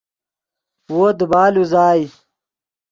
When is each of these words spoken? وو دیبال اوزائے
وو 0.95 1.07
دیبال 1.19 1.53
اوزائے 1.59 2.03